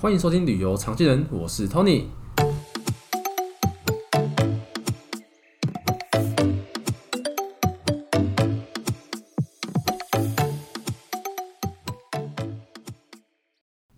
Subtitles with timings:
[0.00, 2.06] 欢迎收听旅游常见人，我是 Tony。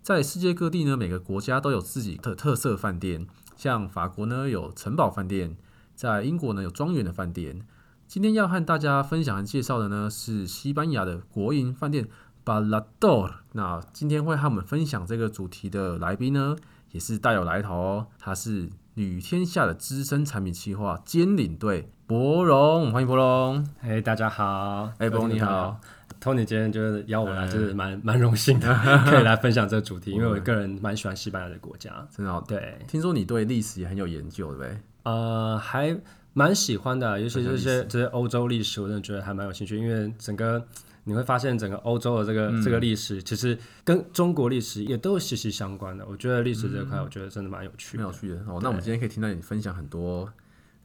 [0.01, 3.25] 在世界各地呢，每个国家都有自己的特色饭店，
[3.55, 5.55] 像法国呢有城堡饭店，
[5.95, 7.65] 在英国呢有庄园的饭店。
[8.05, 12.09] 今天要和大家分享和介绍的呢是西班牙的国营饭店。
[12.45, 16.55] Parador，那今天会和我们分享这个主题的来宾呢，
[16.91, 18.07] 也是大有来头哦。
[18.19, 23.65] 他是旅天下的资深产品企划兼领队博荣，欢迎博荣。
[23.81, 24.91] 哎，大家好。
[24.97, 25.79] 哎，博荣你好。
[26.21, 28.73] Tony 今天就是邀我来，就是蛮蛮荣幸的，
[29.05, 31.91] 可以来分享这个主题，因为我个人蛮喜欢西班牙的国家。
[32.15, 32.43] 真的哦？
[32.47, 32.77] 对。
[32.87, 34.77] 听说你对历史也很有研究，对不对？
[35.03, 35.97] 呃，还
[36.33, 40.65] 蛮喜欢的，尤其这些这些欧洲历史，我真的觉得还蛮有兴趣，因为整个。
[41.05, 46.05] 你会发现整个欧洲的这个、嗯、这个历史，其实跟中国历史也都息息相关的。
[46.05, 48.03] 我觉得历史这块，我觉得真的蛮有趣的。
[48.03, 48.59] 蛮有趣的哦。
[48.61, 50.31] 那我们今天可以听到你分享很多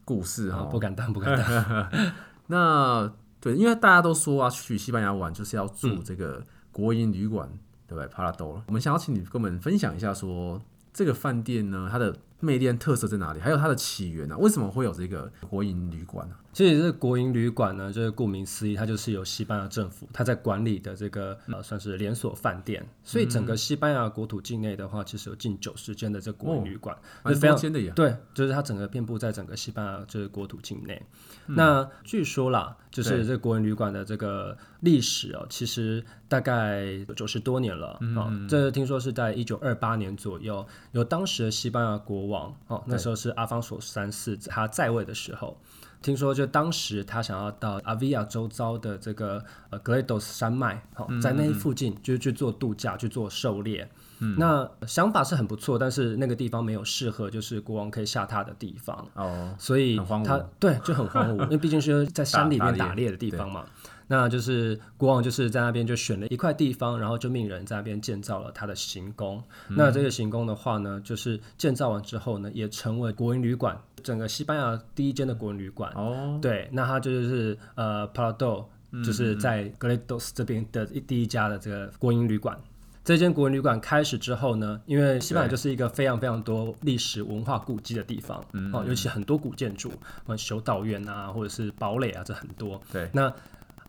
[0.03, 0.65] 故事哈、哦。
[0.69, 1.89] 不敢当，不敢当。
[2.47, 8.61] 那对，因为大家都说啊，去西班牙玩就是要住这个国营旅馆，嗯、对不对？Parador。
[8.67, 10.61] 我们想要请你跟我们分享一下说，说
[10.93, 13.39] 这个饭店呢，它的魅力特色在哪里？
[13.39, 14.37] 还有它的起源呢、啊？
[14.37, 16.39] 为什么会有这个国营旅馆呢、啊？
[16.51, 22.85] 其实这个国营旅馆呢，就是顾名思义，它就是由西班牙政府它在管理的这个呃，算是连锁饭店。
[23.03, 27.93] 所以整个西班牙国土境内的话，其实有近九十间的这个国营旅馆，蛮、哦、多间的呀。
[27.95, 31.01] 对，就是它整个遍布在整个西班牙这个国土境内。
[31.47, 36.83] 嗯、那据说啦，就是这个国营旅馆的这个历史哦，其实大概
[37.15, 37.97] 九十多年了。
[38.01, 45.57] 嗯、哦，这听说是在一九二八年左右，有当时的西班牙国王哦，那时候是阿方索三世他在位的时候。
[46.01, 53.85] 听说，就当时他想要到阿维亚周遭的这个呃格雷多斯山脉，好、嗯，在那附近就是去做度假、去做狩猎。
[54.19, 59.05] 嗯，那想法是很不错，但是那个地方没有适合就是国王可以下榻的地方。
[59.13, 63.65] 哦，所以他对就很荒芜，因为毕竟是在山里面打猎的地方嘛。
[64.11, 69.37] 那就是国王就是在那边就选了一块地方，然后就命人在那边建造了他的行宫。
[69.67, 75.93] 嗯、那这个行宫的话呢，就是建造完之后呢，也成为国营旅馆，整个西班牙第一间的国营旅馆。
[75.93, 78.65] 哦，对，那它就是呃，Parador，
[79.05, 82.59] 就是在格雷多斯这边的第一家的这个国营旅馆。
[83.05, 88.43] 这间国营旅馆开始之后呢，因为西班牙就是一个非常非常多历史文化古迹的地方，
[88.73, 92.81] 哦，尤其很多古建筑，什么修道院啊，或者是堡垒啊，这很多。
[92.91, 93.31] 对，那。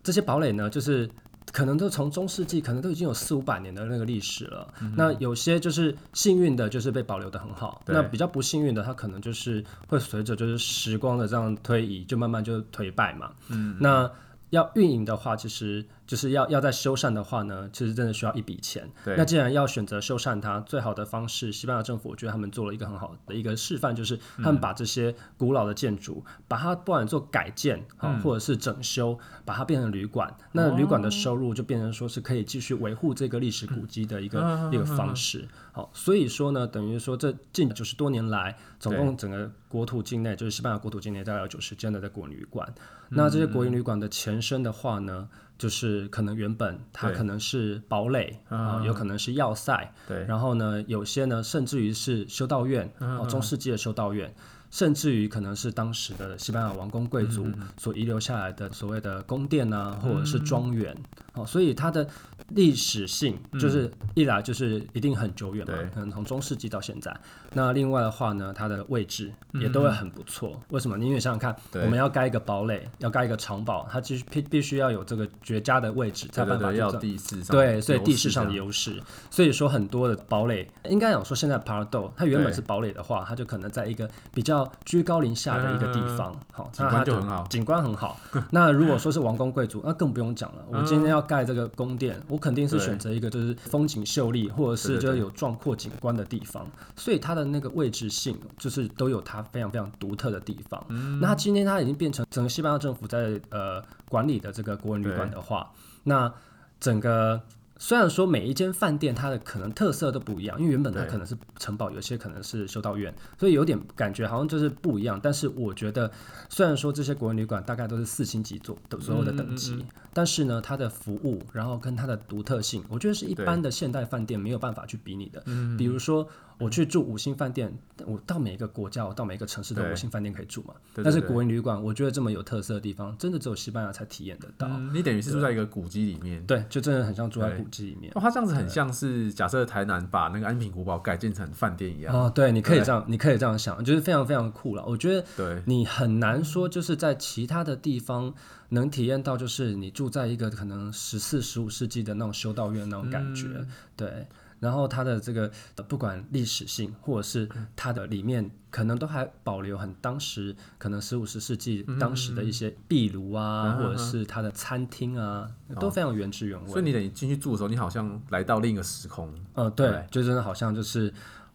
[0.03, 1.09] 这些堡垒呢，就是
[1.51, 4.73] 可能都从中世纪，可能都已经有四五百年的那个历史了。
[4.81, 7.83] 嗯、那有些就是幸运的，就是被保留的很好。
[7.85, 13.31] 那比较不幸运的，它可能就是会随着就是时光的这样推移，就慢慢就颓败嘛。
[13.49, 14.09] 嗯，那。
[14.51, 18.85] 要运营的话，其实就是要要在修缮的话呢，其实真的需要一笔钱。
[19.05, 19.15] 对。
[19.15, 30.29] 那既然要选择修缮它，最好的方式，西班牙政府我觉得他们做了一个很好的一个示范，就是他们把这些古老的建筑，嗯、把它不管做改建啊，嗯、或者是整修，把它变成旅馆。
[30.37, 35.47] 嗯、那旅馆的收入就变成说是可以继续维护这个历史古迹的一个、嗯、一个方式。
[35.71, 42.67] 好，所以说呢，等于说这近九十多年来，总共整个国土境内，就是西班牙国土境内，大概有九十间的在国营旅馆。
[43.11, 45.29] 嗯、那这些国营旅馆的前身的话呢，
[45.61, 49.93] 就是可能原本它可能是堡垒啊，有可能是要塞。
[50.07, 50.25] 对。
[50.25, 54.33] 然后呢，有些呢，甚至于是修道院，哦，中世纪的修道院。
[54.71, 57.45] 甚至于可能是当时的西班牙王公贵族
[57.77, 60.95] 所遗留下来的所谓的宫殿啊，或者是庄园，
[61.33, 62.07] 哦，所以它的
[62.49, 67.15] 历史性就是一来就是一定很久远嘛，可能从中世纪到现在。
[67.53, 70.57] 那另外的话呢，它的位置也都会很不错。
[70.69, 70.97] 为什么？
[70.97, 79.03] 因为想想看，我们要盖一个堡垒，要盖一个城堡，它其实必必须要有这个绝佳的位置，才办法要地势上对，所以地势上的优势。
[79.29, 84.60] 所以说很多的堡垒，应该讲说现在 Parador 它原本是堡垒的话，它就可能在一个比较。
[84.85, 88.19] 居高临下的一个地方，好，景观就很好，景观很好。
[88.49, 90.63] 那如果说是王公贵族， 那更不用讲了。
[90.69, 96.65] 我今天要盖这个宫殿，我肯定是选择一个就是风景秀丽，或者是就是有壮阔景观的地方。
[96.95, 100.83] 所以它的那个位置性，就是都有它非常非常独特的地方。
[101.19, 105.69] 那今天它已经变成整个西班牙政府在呃管理的这个国营旅馆的话，
[106.03, 106.31] 那
[106.79, 107.41] 整个。
[107.81, 115.19] 虽然说每一间饭店它的可能特色都不一样，因为原本它可能是城堡，有些可能是修道院，所以有点感觉好像就是不一样。
[115.21, 116.11] 但是我觉得，
[116.47, 119.83] 虽然说这些国人旅馆大概都是四星级左的所有的等级，
[120.13, 125.43] 但是呢，它的服务，然后跟它的独特性，我觉得是一般的现代饭店没有办法去比拟的。
[125.75, 126.27] 比如说。
[126.61, 127.73] 我去住五星饭店，
[128.05, 130.73] 我到每一个国家，我到每一个城市都有五星饭店可以住嘛。
[130.93, 134.67] 对对对，但是国营旅馆，我觉得这么有特色的地方，真的只有西班牙才体验得到。
[134.69, 138.11] 嗯、你等于是住在一个古迹里面，对，就真的很像住在古迹里面。
[138.15, 142.15] 哦，它这样子很像是假设台南把那个安平古堡改建成饭店一样。
[142.15, 144.85] 哦，对，你可以这样，你可以这样想，就是非常非常酷了。
[144.85, 148.33] 我觉得，对，你很难说就是在其他的地方
[148.69, 154.27] 能体验到，就是你住在一个可能十四、十五世纪的那种修道院那种感觉，嗯、对。
[154.61, 155.51] 然后它的这个
[155.89, 165.49] 不管历史性，或者是它的里面，可能都还保留很当时可能十五、十世纪当时的一些壁炉啊，或者是它的餐厅啊，
[165.79, 166.67] 都非常原汁原味。
[166.69, 169.33] 所以你等于进去住的时候，你好像来到另一个时空。
[169.55, 171.11] 呃，对，就真的好像就是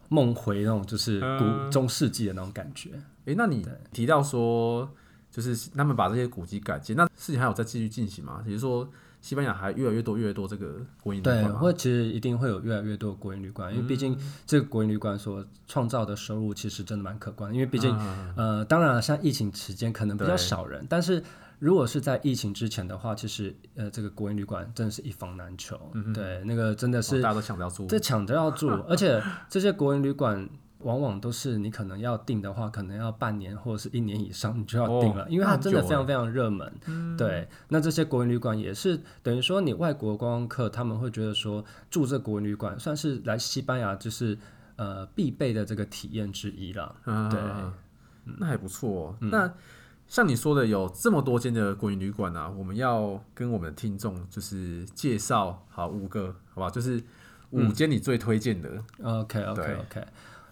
[0.09, 2.91] 梦回那种就是古中世纪的那种感觉。
[3.27, 4.91] 诶，那你提到说，
[5.31, 8.43] 就是他们把这些古迹改建，那事情还有再继续进行吗？
[8.45, 8.89] 也就是说。
[9.27, 17.53] 西班牙还越来越多越来越多这个国营旅馆，对，或其实一定会有越来越多国营旅馆，因为毕竟这个国营旅馆所创造的收入其实真的蛮可观。
[17.53, 21.21] 因为毕竟，嗯、呃，当然了，像疫情期间可能比较少人，但是
[21.59, 25.77] 如果是在疫情之前的话，其实呃，这个国营旅馆真的是一房难求。
[25.95, 29.21] 嗯、对，那个真的是大家都抢着要住，这抢着要住， 而且
[29.51, 30.49] 这些国营旅馆。
[30.81, 36.71] 往往都是你可能要订的话，可能要半年或者是一年以上，你就要订了，哦、因为它真的非常非常热门。
[36.87, 44.39] 嗯、对，那这些国营旅馆也是等于说，你外国观光客他们会觉得说，住这国营旅馆算是来西班牙就是
[44.77, 46.95] 呃必备的这个体验之一了。
[47.05, 47.41] 啊、对，
[48.39, 49.17] 那还不错、哦。
[49.23, 49.51] 嗯、那
[50.07, 56.69] 像你说的，有这么多间的国营旅馆啊，我们要跟我们的听众就是介绍好五个，好吧？
[56.71, 57.03] 就是
[57.51, 58.69] 五间你最推荐的。
[58.99, 60.07] 嗯、OK OK OK。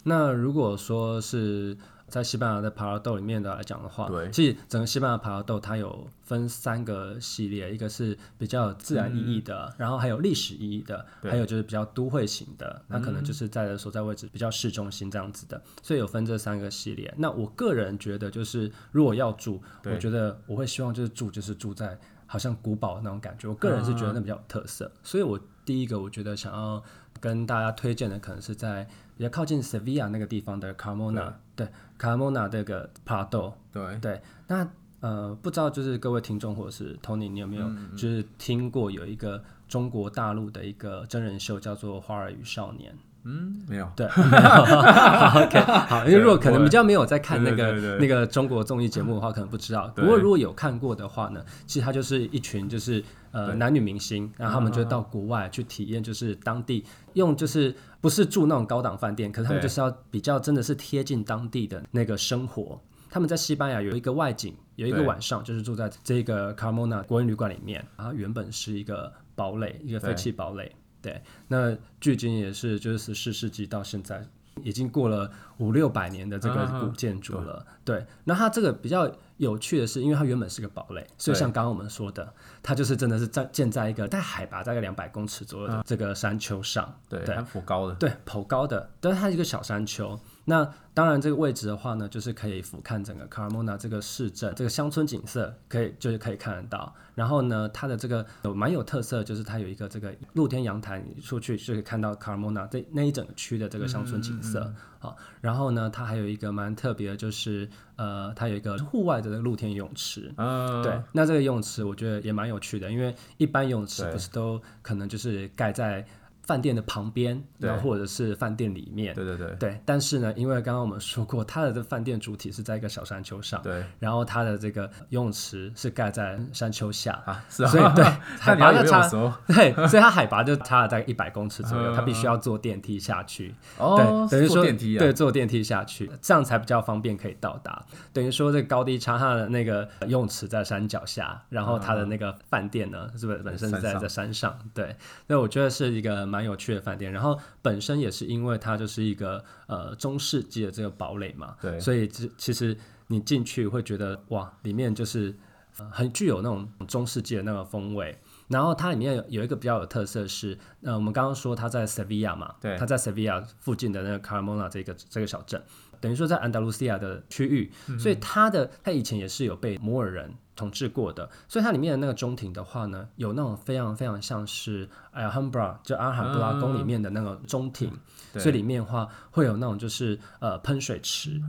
[0.05, 17.13] 那如果说是在西班牙的帕拉豆里面的来讲的话，对，其实整个西班牙帕拉豆它有分三个系列，一个是比较有自然意义的，嗯、然后还有历史意义的，还有就是比较都会型的，那可能就是在的所在位置比较市中心这样子的，所以有分这三个系列。
[17.17, 26.83] 那我个人觉得，就是如果要住，我觉得我会希望就是住就是住在好像古堡那种感觉，我个人是觉得那比较有特色，嗯、所以我第一个我觉得想要
[27.21, 28.87] 跟大家推荐的可能是在。
[29.17, 34.21] 比较靠近 Sevilla 那个地方的 Carmona，对，对，Carmona 这个 Prado，对对。
[34.49, 34.69] 那
[34.99, 42.93] 呃，不知道就是各位听众或者是 Tony，你有没有就是听过有一个中国大陆的一个真人秀叫做《花儿与少年》？
[43.25, 44.07] 嗯，没有，对。
[44.13, 49.91] 好，OK，好，因为如果可能比较没有在看那个那个中国综艺节目的话，可能不知道。
[49.97, 56.85] 不过如果有看过的话呢，其实他就是一群就是呃男女明星，然后他们就到国外去体验，就是当地
[57.15, 62.81] 用就是不是住那种高档饭店，可是他们就是要比较真的是贴近当地的那个生活。
[63.09, 70.71] 他们在西班牙有一个外景，有一个晚上就是住在这个 Carmona 国营旅馆里面，然后原本是一个堡垒，一个废弃堡垒。
[71.05, 74.27] 对，那距今也是就是十四世纪到现在，
[74.63, 77.57] 已经过了五六百年的这个古建筑了。
[77.57, 86.99] 啊、对，那它这个比较有趣的是，因为它原本是个堡垒，所以像刚刚我们说的，它就是真的是在建在一个在海拔大概两百公尺左右的这个山丘上。
[87.07, 87.95] 对，很，颇高的。
[87.97, 90.19] 对，颇高的，但是它是一个小山丘。
[90.47, 96.95] 那当然，这个位置的话呢，就是可以俯瞰整个卡尔莫纳这个市镇，这个乡村景色，可以就是可以看得到。
[97.15, 104.61] 然后呢，它的这个有蛮有特色，就是它有一个这个露天阳台，你出去就可以看到卡尔莫纳这那一整区的这个乡村景色。
[104.61, 110.33] 嗯嗯嗯好，然后呢，它还有一个蛮特别的，就是呃，它有一个户外的这个露天泳池。
[110.37, 116.07] 嗯，对，那这个泳池我觉得也蛮有趣的，因为一般泳池不是都可能就是盖在。
[116.47, 119.81] 饭店的旁边，然后或者是饭店里面，对对对，对。
[119.85, 123.83] 但是呢，因为刚刚我们说过，它的这饭店主体是在一个小山丘上，对。
[123.99, 127.71] 然后它的这个游泳池是盖在山丘下啊，是啊。
[127.71, 128.05] 所以对，
[128.39, 129.09] 海拔就差，
[129.49, 133.55] 对，所以它海拔就差了大概一百公尺左右，它必须要坐电梯下去。
[133.79, 137.83] 哦，对，等于说电梯，对，坐电梯下去，这样才比较方便可以到达。
[138.13, 144.55] 等于说这个高低差，它的那个游泳池在山脚下，然后它的那个饭店呢，是不是本身是在在山上？
[144.75, 144.95] 对，
[145.27, 146.34] 那我觉得是一个。
[146.35, 152.77] 蛮有趣的饭店，然后本身也是因为它就是一个呃中世纪的这个堡垒嘛，对，所以其其实
[153.07, 155.33] 你进去会觉得哇，里面就是、
[155.79, 158.19] 呃、很具有那种中世纪的那个风味。
[158.49, 165.63] 然后它里面有，有一个比较有特色是，呃，我们刚刚说它在 Sevilla 嘛，对，它在 Sevilla 附近的那个 Carmona 这个这个小镇，
[165.99, 177.91] 等于说在安达卢西亚的区域，嗯、所以它的它以前也是有被摩尔人统治过的，所以它里面的那个中庭的话呢，有那种非常非常像是 Alhambra 就阿罕布拉宫里面的那个中庭，
[178.35, 181.41] 所以里面的话会有那种就是呃喷水池，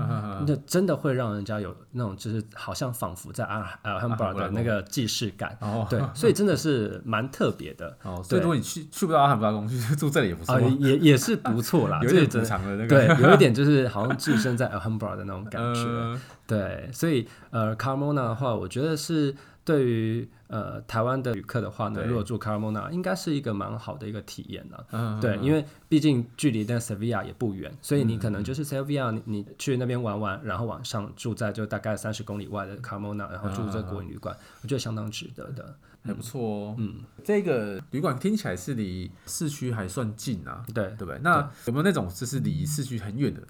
[0.45, 5.57] 那、真的会让人家有那种就是好像仿佛在阿 Alhambra 的那个既视感。
[5.61, 7.97] 哦，对，所以真的是蛮特别的。
[8.03, 10.59] 哦，所以如果你去去不到阿罕布拉宫，去住这里也不错。
[10.61, 12.87] 也也是不错啦，有点补偿的那个。
[12.87, 16.19] 对，有一点就是好像置身在 Alhambra 的那种感觉。
[16.45, 19.35] 对，所以呃，Carmona 的话，我觉得是。
[19.65, 25.19] 对于呃台湾的旅客的话呢，如果住卡尔莫纳，应该是一个蛮好的一个体验了、啊。
[25.19, 36.75] 对，因为毕竟距离那 Sevilla 也不远，所以你可能就是 Sevilla，你你去那边玩玩，然后晚上住在就大概三十公里外的卡尔莫纳，然后住这个国营旅馆，我觉得相当值得的，还不错哦。
[36.77, 40.95] 嗯，这个旅馆听起来是离市区还算近啊，对。
[40.97, 41.19] 对不对？
[41.21, 43.41] 那有没有那种就是离市区很远的，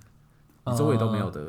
[0.75, 1.45] 周围都没有的？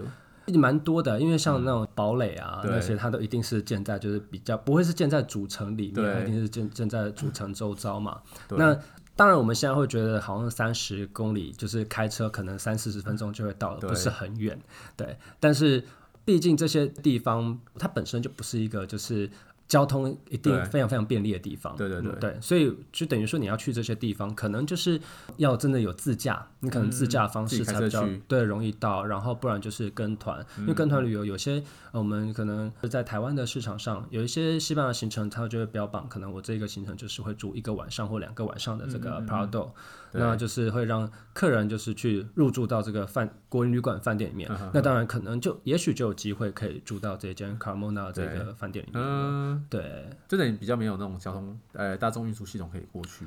[0.55, 8.21] 蛮多的，因为像那种堡垒啊、嗯、那些，它都一定是建在就是比较不会是建在主城里面，对一定是建建在主城周遭嘛。
[8.51, 8.79] 那
[9.17, 14.59] 当然我们现在会觉得好像三十公里就是开车可能三四十分钟就会到了，不是很远。
[14.97, 15.83] 对，但是
[16.25, 19.31] 毕竟这些地方它本身就不是一个就是。
[19.69, 25.01] 交通一定非常非常便利的地方，对对对，对，所以就等于说你要去这些地方，可能就是
[25.39, 39.71] 要真的有自驾，你可能自驾方式才比较对容易到，然后不然就是跟团，因为跟团旅游有些我们可能在台湾的市场上有一些西班牙行程，它就会标榜可能我这个行程就是会住一个晚上或两个晚上的这个 Prado，
[40.19, 49.67] 那就是会让客人就是去入住到这个饭国营旅馆饭店里面，那当然可能就也许就有机会可以住到这间 Carmona 这个饭店里面。
[49.69, 53.25] 对，真的比较没有那种交通，呃，大众运输系统可以过去。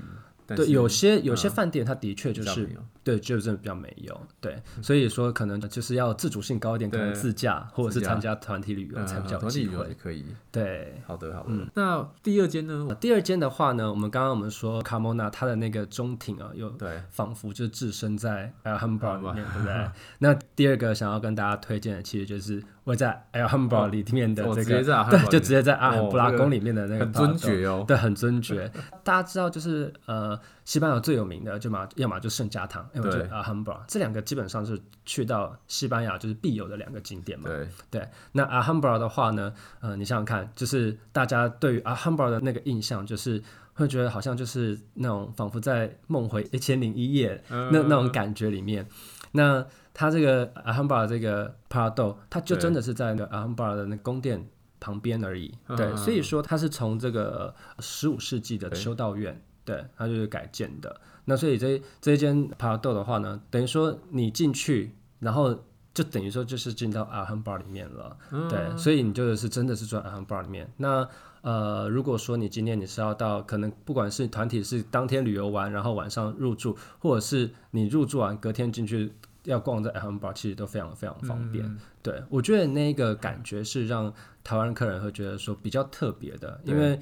[0.56, 2.70] 对，有些有些饭店它的确就是，
[3.04, 4.22] 对，就是比较没有。
[4.40, 9.96] 对，所以说可能就是要自主性高一点，可能自驾或者是参加团体旅游才比较有机会。
[10.02, 10.26] 可以。
[10.52, 11.68] 对，好的好的。
[11.74, 12.88] 那第二间呢？
[13.00, 19.92] 第二间的话呢，我们刚刚我们说卡莫纳它的那个中庭啊，又对，仿佛就置身在 Alhambra 里面，对不对？
[20.20, 22.64] 那第二个想要跟大家推荐的，其实就是。
[22.90, 28.72] 会在 Alhambra 里面的这个，对，就直接在阿罕布拉宫里面的那个，很尊爵哦，对，很尊爵。
[29.04, 37.48] 大家知道，就是呃，西班牙最有名的就嘛，要么就圣家堂，要么就 Alhambra，这两个基本上是去到西班牙就是必有的两个景点嘛。
[37.48, 38.08] 对，对。
[38.32, 43.40] 那 Alhambra 的话呢，呃，你想想看，就是大家对于 Alhambra 的那个印象，就是
[43.76, 48.88] 会觉得好像就是那种仿佛在梦回一千零一夜那那种感觉里面，
[49.34, 49.64] 那。
[50.00, 54.48] 它这个 Alhambra 这个帕拉豆它就真的是在那 Alhambra 的那宫殿
[54.80, 55.54] 旁边而已。
[55.68, 61.02] 对，对，所以说它是从这个十五世纪的修道院，对，对，它就是改建的。
[61.26, 65.54] 那所以这这一间帕拉豆的话呢，等于说你进去，然后
[65.94, 68.16] 就等于说就是进到 Alhambra 里面了。
[68.32, 70.72] 嗯、对，所以你就是真的是住在 Alhambra 里面。
[70.78, 71.06] 那
[71.42, 79.12] 呃，如果说你今天你是要到，可能不管是团体是当天旅游完，然后晚上入住，或者是你入住完隔天进去。
[79.44, 81.66] 要逛在 Alhambra 其实都非常非常方便。
[81.66, 87.00] 嗯、对，我觉得那个感觉是让台湾客人会觉得说比较特别的，因为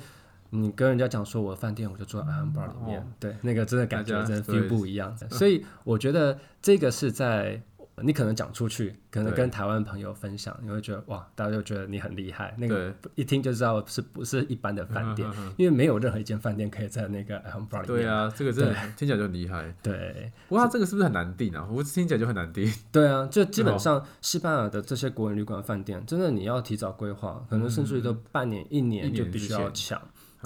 [0.50, 5.18] 你跟人家讲说我的饭店我就住在 Alhambra 里面，哦、对，那个真的感觉真的 feel 不一样。
[5.30, 7.62] 所以我觉得这个是在。
[8.04, 12.54] 你可能讲出去，可能跟台湾朋友分享，你会觉得哇，大家就觉得你很厉害。
[12.58, 15.28] 那个一听就知道是不是一般的饭店，
[15.58, 17.88] 因为没有任何一间饭店可以在那个 Alhambra 里面。
[17.88, 19.74] 对啊，这个真的听起来就很厉害。
[19.82, 21.68] 对，哇，这个是不是很难订啊？
[21.72, 22.72] 我听起来就很难订。
[22.92, 30.00] 对啊，就基本上西班牙的这些国营旅馆饭店，真的你要提早规划，可能甚至于都半年、一年就必须要抢。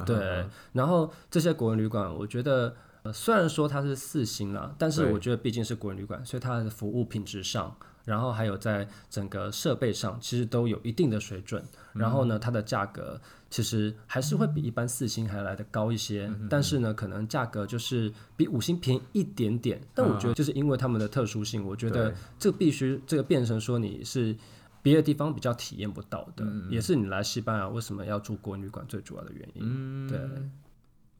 [0.05, 2.73] 对，然后这些国营旅馆，我觉得。
[3.03, 11.63] 呃，虽然说它是四星了，但是我觉得毕竟是国营旅馆，所以它的服务品质上，然后还有在整个设备上，其实都有一定的水准。
[11.93, 19.79] 嗯、然后呢，它的价格其实还是会比一般四星还来得高一些，嗯、但是呢，可能价格就是比五星便宜一点点。
[19.79, 24.35] 嗯、但我觉得就是因为他们的特殊性，嗯、我觉得这个必须这个变成说你是
[24.83, 29.63] 别的地方比较体验不到的，嗯、也是你来西班牙为什么要住国营旅馆最主要的原因。
[29.65, 30.19] 嗯、对。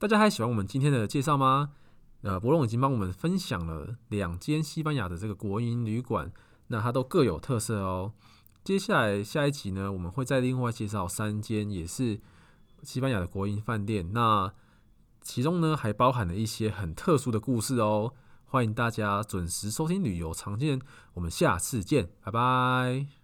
[0.02, 1.74] 大家还喜欢我们今天的介绍吗？
[2.24, 6.32] 呃，伯龙已经帮我们分享了两间西班牙的这个国营旅馆，
[6.70, 8.12] 那它都各有特色哦。
[8.64, 12.20] 接下来下一集呢，我们会再另外介绍三间也是
[12.82, 14.52] 西班牙的国营饭店，那
[15.22, 18.12] 其中呢还包含了一些很特殊的故事哦。
[18.46, 20.82] 欢迎大家准时收听旅游常见，
[21.14, 23.21] 我们下次见，拜拜。